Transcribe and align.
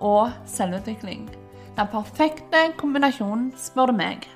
og 0.00 0.30
selvutvikling. 0.46 1.28
Den 1.78 1.88
perfekte 1.92 2.64
kombinasjonen, 2.78 3.52
spør 3.56 3.92
du 3.92 3.98
meg. 3.98 4.26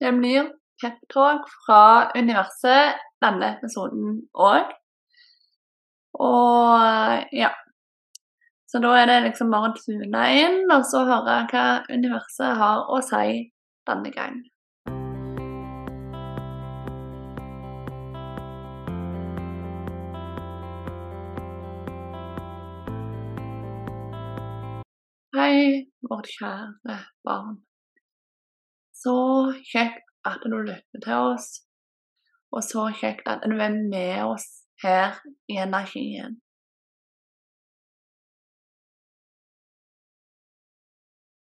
Det 0.00 0.12
blir 0.14 0.50
peptalk 0.82 1.46
fra 1.64 1.82
universet 2.14 2.98
denne 3.24 3.54
episoden 3.56 4.20
òg. 4.34 4.74
Og 6.20 7.32
ja. 7.32 7.52
Så 8.66 8.82
da 8.82 8.92
er 8.98 9.08
det 9.08 9.22
liksom 9.28 9.50
bare 9.54 9.70
å 9.72 9.78
tune 9.78 10.26
inn 10.36 10.70
og 10.74 10.84
så 10.90 11.04
høre 11.08 11.38
hva 11.50 11.66
universet 11.90 12.58
har 12.60 12.84
å 12.92 13.00
si 13.04 13.48
denne 13.88 14.12
gang. 14.14 14.42
Hei, 25.36 25.84
vårt 26.08 26.30
kjære 26.32 26.94
barn. 27.26 27.56
Så 28.96 29.12
kjekt 29.68 30.06
at 30.24 30.46
du 30.48 30.54
lytter 30.64 31.02
til 31.04 31.24
oss, 31.32 31.48
og 32.56 32.62
så 32.64 32.86
kjekt 32.96 33.28
at 33.28 33.44
du 33.44 33.52
er 33.60 33.74
med 33.76 34.22
oss 34.24 34.46
her 34.80 35.18
i 35.52 35.58
energien. 35.60 36.38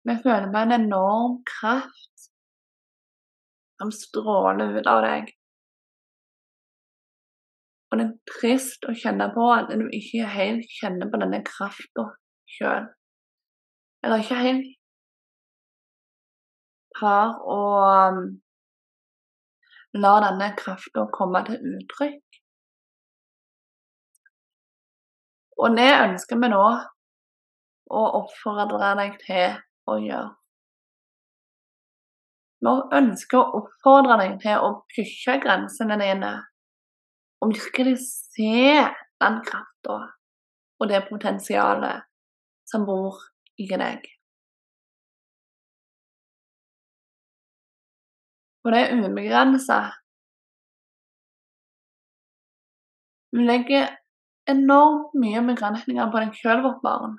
Vi 0.05 0.17
føler 0.21 0.51
med 0.53 0.67
en 0.67 0.75
enorm 0.77 1.39
kraft 1.49 2.29
som 3.81 3.95
stråler 4.03 4.77
ut 4.77 4.91
av 4.93 5.01
deg. 5.07 5.33
Og 7.89 7.97
det 7.97 8.07
er 8.07 8.15
trist 8.35 8.85
å 8.85 8.93
kjenne 9.01 9.31
på 9.33 9.49
at 9.57 9.73
du 9.73 9.89
ikke 9.89 10.29
helt 10.37 10.77
kjenner 10.77 11.09
på 11.09 11.25
denne 11.25 11.41
krafta 11.49 12.09
sjøl 12.59 12.85
eller 14.03 14.23
ikke 14.23 14.39
helt 14.43 14.67
klar 16.99 17.35
å 17.43 17.59
um, 18.11 18.23
la 19.99 20.13
denne 20.23 20.49
krafta 20.59 21.05
komme 21.13 21.41
til 21.47 21.61
uttrykk. 21.73 22.39
Og 25.59 25.75
det 25.75 25.89
ønsker 25.91 26.39
vi 26.39 26.51
nå 26.51 26.65
å 27.89 28.03
oppfordre 28.21 28.93
deg 28.99 29.17
til 29.23 29.57
å 29.89 29.97
gjøre. 29.99 30.35
Vi 32.59 32.75
ønsker 32.99 33.39
å 33.39 33.59
oppfordre 33.61 34.19
deg 34.21 34.37
til 34.43 34.63
å 34.63 34.71
pushe 34.91 35.37
grensene 35.43 35.95
dine 35.99 36.31
og 37.39 37.53
virkelig 37.55 37.95
se 38.03 38.83
den 39.23 39.37
krafta 39.47 39.99
og 40.79 40.89
det 40.91 41.05
potensialet 41.07 42.07
som 42.67 42.85
bor 42.87 43.19
i 43.59 43.67
deg. 43.69 44.07
Og 48.63 48.73
det 48.73 48.81
er 48.83 48.93
ubegrensa. 48.99 49.79
Vi 53.31 53.45
legger 53.45 53.87
enormt 54.49 55.15
mye 55.21 55.41
begrensninger 55.51 56.11
på 56.11 56.23
deg 56.23 56.37
sjøl, 56.37 56.63
vårt 56.65 56.81
barn. 56.85 57.17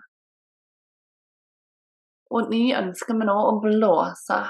Og 2.31 2.51
de 2.53 2.65
ønsker 2.79 3.19
vi 3.19 3.27
nå 3.27 3.37
å 3.37 3.55
blåse 3.63 4.41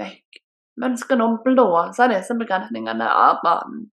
vekk. 0.00 0.40
Vi 0.74 0.88
ønsker 0.88 1.20
nå 1.20 1.28
å 1.30 1.42
blåse 1.44 2.08
disse 2.10 2.34
begrensningene 2.36 3.06
av 3.08 3.38
banen, 3.44 3.86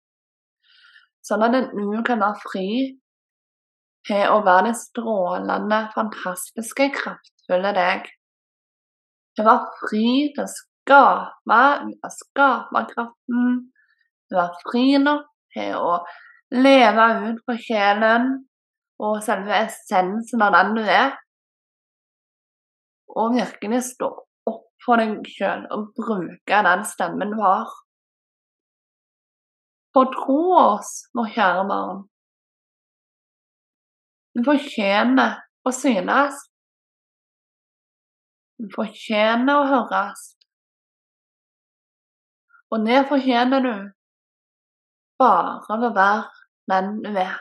sånn 1.26 1.44
at 1.44 1.58
du 1.74 2.00
kan 2.06 2.22
være 2.22 2.40
fri 2.40 2.68
til 4.08 4.22
å 4.32 4.40
være 4.46 4.70
det 4.70 4.78
strålende, 4.80 5.80
fantastiske, 5.94 6.88
kraftfulle 6.94 7.72
deg. 7.76 8.08
Det 9.36 9.46
var 9.46 9.68
fri 9.80 10.30
til 10.34 10.44
å 10.44 10.50
skape 10.50 12.10
skaperkraften. 12.16 13.58
Du 14.30 14.38
var 14.38 14.56
fri 14.64 14.86
nok 15.02 15.26
til 15.54 15.76
å 15.78 15.98
leve 16.54 17.06
ut 17.28 17.42
fra 17.44 17.56
sjelen 17.60 18.30
og 19.00 19.20
selve 19.24 19.62
essensen 19.64 20.42
av 20.44 20.56
den 20.56 20.74
du 20.78 20.82
er. 20.84 21.14
Og 23.20 23.36
virkelig 23.36 23.84
stå 23.92 24.10
opp 24.50 24.66
for 24.84 25.02
deg 25.02 25.26
sjøl 25.28 25.64
og 25.74 25.90
bruke 25.98 26.64
den 26.66 26.84
stemmen 26.86 27.34
du 27.34 27.40
har. 27.42 27.70
For 29.94 30.10
tro 30.14 30.38
oss, 30.54 30.92
vår 31.18 31.32
kjære 31.34 31.64
barn, 31.66 32.04
du 34.36 34.42
fortjener 34.46 35.40
å 35.66 35.72
synes. 35.74 36.36
Du 38.60 38.68
fortjener 38.74 39.56
å 39.56 39.68
høres. 39.70 40.26
Og 42.70 42.84
det 42.86 43.04
fortjener 43.10 43.64
du 43.64 43.72
bare 45.20 45.56
ved 45.68 45.86
å 45.88 45.94
være 45.96 46.28
den 46.70 46.92
du 47.04 47.10
er. 47.12 47.38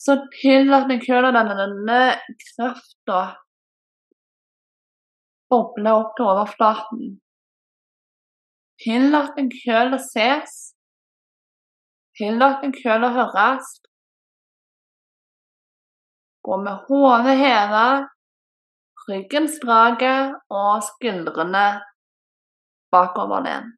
Så 0.00 0.16
tillat 0.32 0.88
deg 0.88 1.02
sjøl 1.04 1.28
at 1.28 1.36
denne 1.36 2.00
krafta 2.42 3.20
bobler 5.50 5.98
opp 5.98 6.14
til 6.16 6.30
overflaten. 6.30 7.10
Tillat 8.80 9.34
deg 9.36 9.52
sjøl 9.60 9.96
å 9.96 10.00
ses 10.00 10.60
Tillat 12.20 12.60
dere 12.60 12.76
sjøl 12.76 13.04
å 13.06 13.08
høres. 13.14 13.68
Gå 16.44 16.56
med 16.60 16.82
hodet 16.88 17.36
hevet, 17.40 18.10
ryggen 19.08 19.46
strak 19.48 20.04
og 20.04 20.82
skuldrene 20.84 21.64
bakoverlent. 22.92 23.72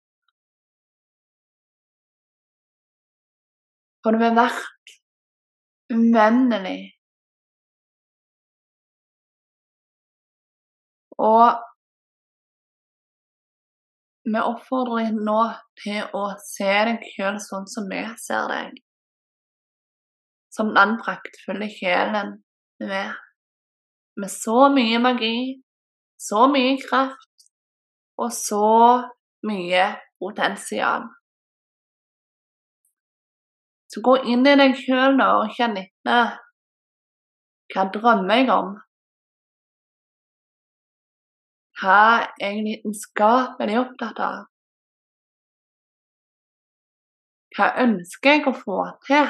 For 4.02 4.18
du 4.18 4.24
er 4.26 4.34
verdt 4.34 4.96
uendelig. 5.94 6.80
Og 11.22 11.62
vi 14.24 14.38
oppfordrer 14.38 15.08
deg 15.08 15.18
nå 15.26 15.40
til 15.82 16.14
å 16.14 16.22
se 16.44 16.70
deg 16.88 17.06
sjøl 17.14 17.38
sånn 17.42 17.66
som 17.70 17.88
vi 17.90 18.02
ser 18.22 18.46
deg. 18.50 18.76
Som 20.52 20.70
den 20.76 20.98
praktfulle 21.02 21.68
sjelen 21.72 22.36
du 22.80 22.86
er. 22.86 23.16
Med 24.20 24.30
så 24.30 24.68
mye 24.70 25.00
magi, 25.02 25.36
så 26.20 26.46
mye 26.52 26.76
kraft 26.82 27.46
og 28.20 28.30
så 28.36 28.68
mye 29.48 29.88
potensial. 30.22 31.08
Så 33.92 34.00
gå 34.04 34.18
inn 34.32 34.46
i 34.46 34.56
deg 34.56 34.76
sjøl 34.78 35.18
og 35.24 35.56
kjenn 35.56 35.80
etter. 35.80 36.36
Hva 37.72 37.88
drømmer 37.92 38.42
jeg 38.42 38.52
om? 38.52 38.74
Hva 41.82 42.30
er 42.38 42.58
jeg 42.62 42.76
er 43.74 43.80
opptatt 43.80 44.18
av? 44.22 44.42
Hva 47.56 47.66
ønsker 47.82 48.36
jeg 48.36 48.44
å 48.46 48.52
få 48.54 48.76
til 49.08 49.26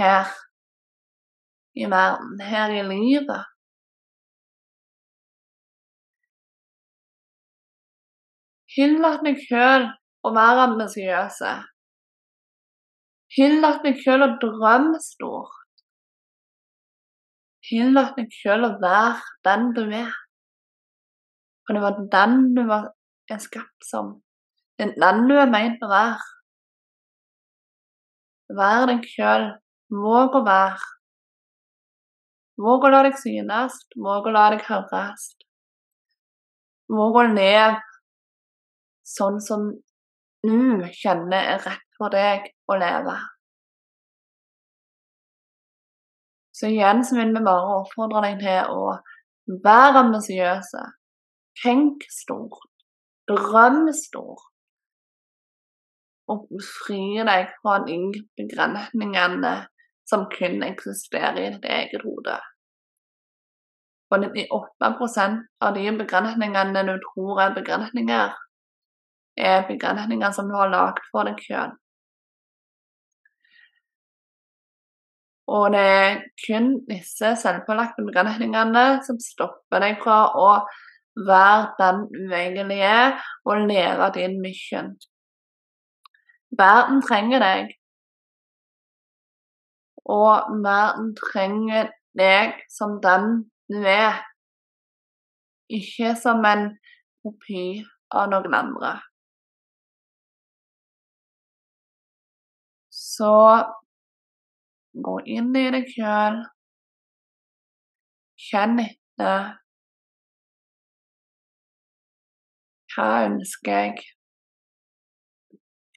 her 0.00 0.32
i 1.78 1.86
verden, 1.92 2.40
her 2.42 2.74
i 2.74 2.82
livet? 2.88 3.46
Tillat 8.74 9.22
deg 9.22 9.38
sjøl 9.46 9.86
å 10.26 10.34
være 10.34 10.66
ambisiøs. 10.72 11.40
Tillat 13.38 13.82
deg 13.86 14.02
sjøl 14.02 14.26
å 14.26 14.32
drømme 14.42 14.98
stort. 15.06 15.54
Tillat 17.70 18.18
deg 18.18 18.34
sjøl 18.42 18.72
å 18.72 18.76
være 18.82 19.22
den 19.46 19.70
du 19.78 19.84
er. 19.86 20.25
For 21.66 21.74
det 21.74 21.82
var 21.82 22.00
den 22.12 22.54
du 22.54 22.62
var 22.68 22.90
skapt 23.42 23.86
som. 23.86 24.14
Den 24.78 25.28
du 25.28 25.34
er 25.34 25.50
meint 25.50 25.82
å 25.82 25.90
være. 25.90 26.26
Vær 28.56 28.86
deg 28.90 29.06
sjøl. 29.10 29.48
Våg 29.90 30.38
å 30.38 30.44
være. 30.46 30.92
Våg 32.62 32.86
å 32.86 32.92
la 32.92 33.02
deg 33.06 33.18
synes. 33.20 33.80
Våg 33.98 34.30
å 34.30 34.34
la 34.36 34.46
deg 34.54 34.62
høres. 34.68 35.32
Våg 36.92 37.18
å 37.18 37.26
leve 37.32 37.82
sånn 39.06 39.40
som 39.42 39.70
du 40.46 40.86
kjenner 40.94 41.54
er 41.54 41.64
rett 41.66 41.86
for 41.98 42.14
deg 42.14 42.46
å 42.70 42.78
leve. 42.78 43.16
Så 46.56 46.70
igjen 46.70 47.02
så 47.04 47.18
vil 47.18 47.34
vi 47.34 47.42
bare 47.44 47.80
oppfordre 47.80 48.22
deg 48.24 48.38
til 48.40 48.70
å 48.72 48.94
være 49.64 50.04
ambisiøse. 50.06 50.84
Tenk 51.62 52.04
stort. 52.10 52.68
Drøm 53.28 53.86
stort. 53.92 54.44
Og 56.32 56.48
fri 56.58 57.22
deg 57.26 57.52
fra 57.60 57.78
de 57.86 57.96
begrensningene 58.38 59.54
som 60.10 60.26
kun 60.30 60.62
eksisterer 60.66 61.38
i 61.40 61.48
ditt 61.54 61.66
eget 61.78 62.02
hode. 62.06 62.36
For 64.10 64.22
98 64.22 65.38
av 65.62 65.74
de 65.74 65.86
begrensningene 65.98 66.84
du 66.86 66.94
tror 67.06 67.42
er 67.42 67.56
begrensninger, 67.56 68.36
er 69.36 69.66
begrensninger 69.70 70.30
som 70.34 70.50
du 70.50 70.54
har 70.58 70.70
lagd 70.70 71.02
for 71.10 71.26
deg 71.26 71.42
sjøl. 71.42 71.74
Og 75.56 75.70
det 75.74 75.82
er 75.86 76.16
kun 76.42 76.72
disse 76.90 77.32
selvpålagte 77.38 78.02
begrensningene 78.06 78.86
som 79.06 79.18
stopper 79.22 79.82
deg 79.82 80.00
fra 80.02 80.24
å 80.34 80.48
være 81.16 81.74
den 82.56 82.70
er, 82.70 83.20
og 83.44 83.56
lære 83.68 84.12
din 84.14 84.40
mission. 84.42 84.90
Verden 86.58 87.02
trenger 87.02 87.38
deg. 87.38 87.74
Og 90.04 90.62
verden 90.64 91.16
trenger 91.16 91.90
deg 92.18 92.60
som 92.78 93.00
den 93.02 93.50
du 93.68 93.82
er. 93.82 94.22
Ikke 95.68 96.14
som 96.22 96.44
en 96.46 96.68
kopi 97.24 97.82
av 98.10 98.30
noen 98.30 98.54
andre. 98.54 98.92
Så 102.90 103.34
Gå 105.04 105.18
inn 105.28 105.52
i 105.60 105.66
deg 105.74 105.90
sjøl. 105.92 106.38
Kjenn 108.46 108.80
etter. 108.80 109.50
Hva 112.96 113.26
ønsker 113.26 113.74
jeg? 113.76 114.04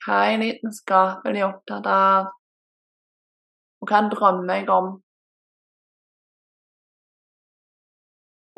Hva 0.03 0.15
er 0.27 0.41
lidenskapelig 0.41 1.45
opptatt 1.45 1.85
av? 1.87 2.25
Og 3.79 3.87
hva 3.87 4.01
drømmer 4.11 4.59
jeg 4.59 4.67
om? 4.75 4.89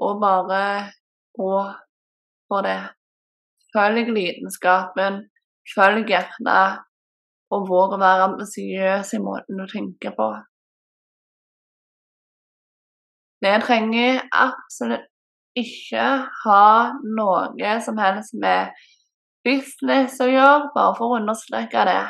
Og 0.02 0.24
bare 0.24 0.64
gå 1.38 1.52
for 2.50 2.66
det. 2.66 2.80
Følg 3.76 4.10
lidenskapen, 4.10 5.22
følg 5.76 6.10
hjertet, 6.10 6.82
og 7.54 7.70
våg 7.70 7.94
å 7.94 8.02
være 8.02 8.26
ambisiøs 8.32 9.14
i 9.14 9.22
måten 9.22 9.62
du 9.62 9.68
tenker 9.70 10.18
på. 10.18 10.32
Det 13.46 13.54
trenger 13.68 14.24
absolutt 14.34 15.11
ikke 15.58 16.06
ha 16.44 16.66
noe 17.18 17.76
som 17.86 18.00
helst 18.00 18.34
med 18.40 18.72
business 19.46 20.20
å 20.22 20.30
gjøre, 20.30 20.72
bare 20.76 20.96
for 20.98 21.12
å 21.12 21.20
understreke 21.20 21.86
det. 21.90 22.02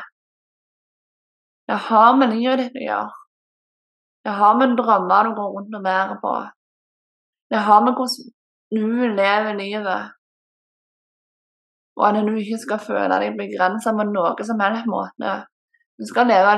Det 1.71 1.79
har 1.87 2.15
med 2.19 2.35
livet 2.35 2.65
ditt 2.65 2.79
å 2.81 2.85
gjøre. 2.85 3.19
Det 4.21 4.33
har 4.37 4.57
med 4.59 4.77
drømmer 4.77 5.29
du 5.29 5.35
går 5.37 5.53
rundt 5.57 5.77
og 5.77 5.85
bærer 5.85 6.17
på. 6.21 6.33
Det 7.51 7.61
har 7.67 7.85
med 7.85 7.97
hvordan 7.97 8.33
du 8.71 9.15
lever 9.17 9.57
livet 9.57 10.11
og 12.01 12.07
at 12.07 12.25
du 12.25 12.35
ikke 12.39 12.59
skal 12.61 12.79
føle 12.81 13.17
deg 13.21 13.35
begrensa 13.37 13.93
med 13.93 14.13
noe 14.15 14.45
som 14.47 14.61
helst 14.63 14.87
måte. 14.89 15.33
Du 15.99 16.07
skal 16.09 16.29
leve 16.31 16.55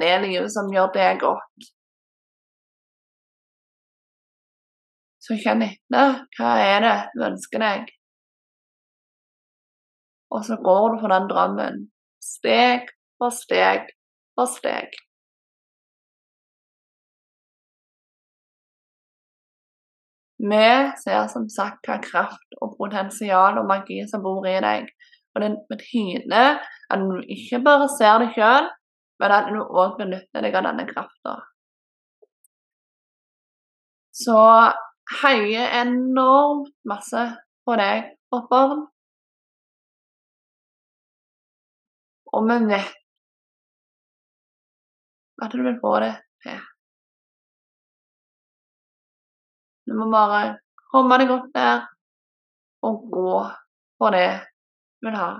det 0.00 0.16
livet 0.26 0.50
som 0.52 0.68
gjør 0.72 0.90
deg 0.96 1.22
godt. 1.22 1.70
Så 5.22 5.38
kjenn 5.38 5.62
etter. 5.66 6.22
Hva 6.36 6.52
er 6.58 6.82
det 6.82 6.96
du 7.14 7.22
ønsker 7.28 7.62
deg? 7.62 7.92
Og 10.32 10.44
så 10.48 10.56
går 10.66 10.94
du 10.94 11.00
for 11.02 11.12
den 11.12 11.28
drømmen. 11.30 11.80
Steg 12.22 12.90
for 13.20 13.34
steg 13.34 13.90
for 14.34 14.50
steg. 14.50 14.94
Vi 20.42 20.68
ser 20.98 21.28
som 21.30 21.46
sagt 21.46 21.86
hva 21.86 22.00
kraft 22.02 22.56
og 22.58 22.74
potensial 22.78 23.60
og 23.60 23.68
magi 23.68 24.00
som 24.10 24.24
bor 24.24 24.46
i 24.50 24.56
deg. 24.64 24.88
Og 25.36 25.44
det 25.44 25.52
betyr 25.70 26.24
at 26.34 26.98
du 26.98 27.20
ikke 27.30 27.60
bare 27.62 27.86
ser 27.94 28.24
det 28.24 28.32
sjøl, 28.34 28.66
men 29.22 29.34
at 29.36 29.52
du 29.54 29.60
òg 29.62 29.94
benytter 30.00 30.42
deg 30.42 30.56
av 30.58 30.66
denne 30.66 30.88
krafta. 30.88 31.36
Så 34.12 34.40
heier 35.20 35.76
enormt 35.82 36.72
masse 36.88 37.22
på 37.66 37.76
deg, 37.78 38.10
Hopper'n. 38.32 38.86
Og 42.32 42.48
vi 42.48 42.58
vet 42.70 42.92
at 45.42 45.52
du 45.52 45.62
vil 45.66 45.78
få 45.82 45.92
det 46.00 46.12
til. 46.44 46.60
Du 49.86 49.96
må 49.98 50.06
bare 50.12 50.42
komme 50.92 51.18
deg 51.20 51.32
opp 51.34 51.48
der 51.54 51.88
og 52.86 53.08
gå 53.12 53.32
for 53.98 54.16
det 54.16 54.28
du 55.02 55.10
vil 55.10 55.18
ha. 55.18 55.32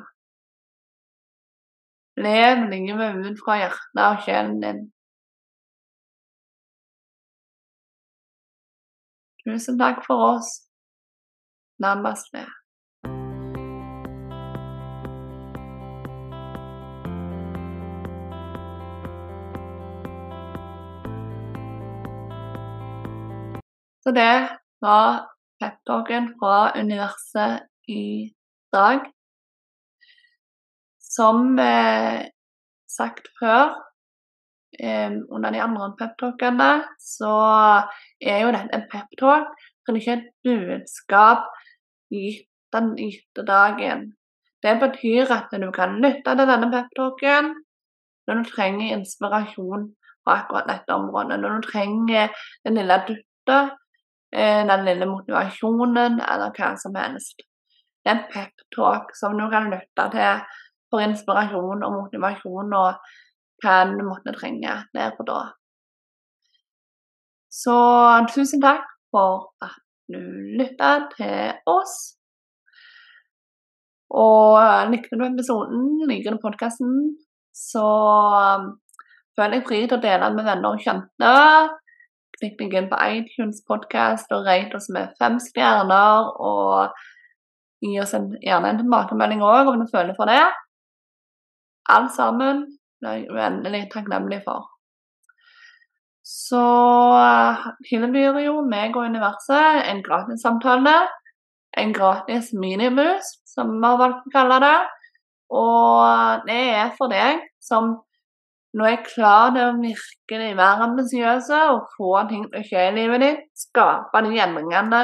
Lev 2.22 2.66
livet 2.70 3.22
ut 3.24 3.38
fra 3.40 3.56
hjertet 3.62 4.02
og 4.04 4.18
sjelen 4.26 4.58
din. 4.60 4.82
Tusen 9.42 9.78
takk 9.78 10.04
for 10.06 10.36
oss. 10.36 10.50
Namaste. 11.82 12.46
Så 24.02 24.10
det 24.10 24.58
var 24.82 25.26
peptalken 25.62 26.34
fra 26.38 26.72
universet 26.78 27.66
i 27.88 28.30
dag. 28.74 29.06
Som 30.98 31.58
eh, 31.58 32.30
sagt 32.90 33.28
før, 33.38 33.74
under 34.80 35.52
de 35.52 35.60
andre 35.60 35.90
peptalkene, 35.98 36.70
så 36.98 37.32
er 38.20 38.38
jo 38.40 38.54
dette 38.54 38.72
en 38.72 38.86
peptalk, 38.92 39.50
men 39.86 39.98
ikke 40.00 40.14
et 40.16 40.30
budskap 40.46 41.50
gitt 42.12 42.48
den 42.72 42.94
gitte 42.96 43.44
dagen. 43.44 44.14
Det 44.64 44.78
betyr 44.80 45.28
at 45.34 45.52
du 45.52 45.68
kan 45.76 45.98
lytte 46.00 46.36
til 46.38 46.48
denne 46.48 46.70
peptalken 46.72 47.50
når 48.26 48.38
du 48.38 48.48
trenger 48.48 48.94
inspirasjon 48.96 49.90
på 50.24 50.32
akkurat 50.32 50.70
dette 50.70 50.94
området. 50.94 51.40
Når 51.42 51.58
du 51.58 51.68
trenger 51.68 52.32
den 52.64 52.78
lille 52.78 52.96
dutta 53.10 53.58
Eh, 54.36 54.66
den 54.66 54.84
lille 54.84 55.06
motivasjonen 55.06 56.20
eller 56.20 56.54
hva 56.56 56.70
som 56.80 56.94
helst. 56.96 57.42
Det 58.02 58.08
er 58.10 58.14
en 58.14 58.28
peptalk 58.32 59.10
som 59.14 59.36
du 59.36 59.44
kan 59.52 59.68
lytte 59.68 60.06
til 60.14 60.38
for 60.88 61.04
inspirasjon 61.04 61.84
og 61.84 61.96
motivasjon 61.98 62.72
og 62.78 63.18
hva 63.62 63.82
du 63.90 64.02
måtte 64.06 64.34
trenge 64.36 64.74
der 64.94 65.14
og 65.18 65.26
da. 65.28 65.42
Så 67.52 67.76
tusen 68.32 68.62
takk 68.62 68.86
for 69.12 69.52
at 69.62 69.78
du 70.10 70.18
lytta 70.58 70.92
til 71.16 71.60
oss. 71.68 72.16
Og 74.12 74.58
likte 74.92 75.16
du 75.16 75.24
episoden, 75.24 75.84
liker 76.08 76.34
du 76.34 76.40
podkasten, 76.42 77.14
så 77.56 77.84
føler 79.36 79.58
jeg 79.58 79.66
fri 79.68 79.78
til 79.86 79.96
å 79.96 80.02
dele 80.02 80.32
med 80.34 80.48
venner 80.48 80.74
og 80.74 80.84
kjente. 80.84 81.32
Klikk 82.36 82.58
deg 82.58 82.76
inn 82.76 82.90
på 82.90 82.98
iTunes 83.14 83.62
podkast 83.68 84.32
og 84.34 84.44
rate 84.48 84.76
oss 84.76 84.88
med 84.92 85.12
fem 85.20 85.38
stjerner. 85.40 86.28
Og 86.42 86.92
gi 87.84 87.96
oss 88.02 88.14
en, 88.16 88.32
gjerne 88.42 88.72
en 88.72 88.82
tilbakemelding 88.82 89.44
òg 89.44 89.72
om 89.72 89.80
du 89.80 89.88
føler 89.92 90.16
for 90.18 90.28
det. 90.28 90.42
Alt 91.92 92.12
sammen 92.16 92.64
blir 93.02 93.18
jeg 93.18 93.32
uendelig 93.34 93.82
takknemlig 93.92 94.40
for. 94.46 94.68
Så 96.22 96.62
tilbyr 97.88 98.38
jo 98.44 98.60
meg 98.62 98.94
og 98.94 99.08
universet 99.10 99.82
en 99.90 100.04
gratis 100.06 100.44
samtale, 100.46 101.02
En 101.72 101.88
gratis 101.96 102.50
miniboost, 102.52 103.38
som 103.48 103.70
vi 103.80 103.86
har 103.86 103.96
valgt 103.96 104.26
å 104.28 104.32
kalle 104.34 104.58
det. 104.60 104.78
Og 105.56 106.42
det 106.44 106.58
er 106.74 106.90
for 106.98 107.08
deg 107.08 107.46
som 107.64 107.94
Nå 108.72 108.86
er 108.88 109.02
klar 109.04 109.50
til 109.52 109.66
å 109.66 109.72
virkelig 109.76 110.54
være 110.56 110.84
ambisiøs 110.86 111.50
og 111.58 111.90
få 111.92 112.12
ting 112.30 112.46
til 112.48 112.62
å 112.62 112.64
skje 112.64 112.84
i 112.88 112.94
livet 112.96 113.20
ditt. 113.20 113.42
Skape 113.52 114.22
de 114.24 114.38
endringene 114.40 115.02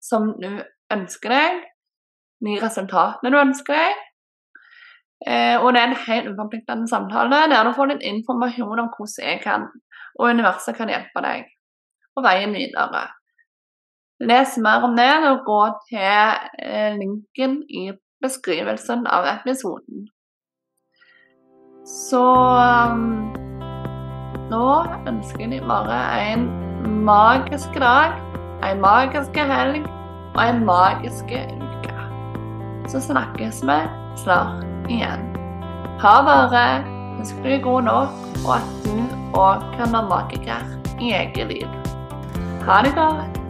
som 0.00 0.30
du 0.40 0.48
ønsker 0.92 1.34
deg. 1.34 1.58
De 2.40 2.56
resultatene 2.62 3.34
du 3.34 3.36
ønsker 3.36 3.76
deg. 3.76 4.00
Eh, 5.26 5.56
og 5.62 5.72
det 5.72 5.80
er 5.80 5.90
en 5.90 6.04
helt 6.06 6.30
uforpliktende 6.32 6.88
samtale 6.90 7.44
der 7.50 7.66
du 7.66 7.72
får 7.76 7.92
litt 7.92 8.06
informasjon 8.06 8.80
om 8.82 8.88
hvordan 8.90 9.28
jeg 9.28 9.42
kan, 9.44 9.68
og 10.18 10.30
universet 10.34 10.76
kan 10.76 10.90
hjelpe 10.90 11.22
deg 11.22 11.50
på 12.14 12.24
veien 12.24 12.54
videre. 12.56 13.04
Les 14.22 14.56
mer 14.62 14.86
om 14.86 14.96
det 14.98 15.12
og 15.30 15.44
gå 15.46 15.60
til 15.90 16.34
eh, 16.62 16.98
linken 16.98 17.62
i 17.68 17.90
beskrivelsen 18.22 19.06
av 19.10 19.26
episoden. 19.30 20.06
Så 21.86 22.22
um, 22.22 23.32
nå 24.52 24.68
ønsker 25.10 25.50
jeg 25.50 25.66
bare 25.66 25.98
en 26.30 26.46
magisk 27.06 27.74
dag, 27.82 28.14
en 28.62 28.80
magisk 28.84 29.42
helg 29.54 29.90
og 30.34 30.42
en 30.46 30.64
magisk 30.66 31.34
uke. 31.34 31.71
Så 32.88 33.00
snakkes 33.00 33.62
vi 33.62 33.78
snart 34.22 34.64
igjen. 34.90 35.28
Ha 36.02 36.14
vare, 36.26 36.64
husk 37.18 37.38
du 37.44 37.48
er 37.48 37.62
god 37.62 37.82
nok, 37.82 38.24
og 38.46 38.56
at 38.56 38.72
du 38.84 38.96
òg 39.38 39.68
kan 39.76 39.92
være 39.94 40.08
magiker 40.08 40.66
i 41.00 41.12
eget 41.14 41.46
liv. 41.48 41.68
Ha 42.66 42.82
det 42.86 42.94
godt. 42.98 43.41